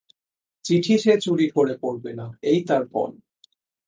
[0.65, 3.09] চিঠি সে চুরি করে পড়বে না এই তার পণ।